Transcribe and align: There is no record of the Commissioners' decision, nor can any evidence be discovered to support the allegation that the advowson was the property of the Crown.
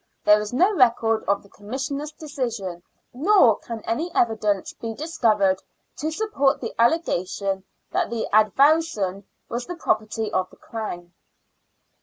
There 0.25 0.41
is 0.41 0.51
no 0.51 0.73
record 0.73 1.23
of 1.27 1.43
the 1.43 1.49
Commissioners' 1.49 2.11
decision, 2.11 2.81
nor 3.13 3.59
can 3.59 3.81
any 3.81 4.11
evidence 4.15 4.73
be 4.73 4.95
discovered 4.95 5.61
to 5.97 6.09
support 6.09 6.59
the 6.59 6.73
allegation 6.81 7.65
that 7.91 8.09
the 8.09 8.27
advowson 8.33 9.25
was 9.47 9.67
the 9.67 9.75
property 9.75 10.31
of 10.31 10.49
the 10.49 10.57
Crown. 10.57 11.13